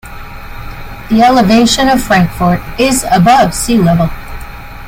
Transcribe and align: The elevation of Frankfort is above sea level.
The 1.11 1.21
elevation 1.23 1.87
of 1.87 2.01
Frankfort 2.01 2.59
is 2.79 3.05
above 3.11 3.53
sea 3.53 3.77
level. 3.77 4.09